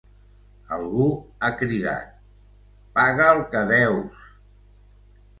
Algú 0.75 1.09
ha 1.41 1.49
cridat: 1.59 2.15
‘Paga 2.95 3.27
el 3.35 3.43
que 3.51 3.61
deus!’ 3.73 4.25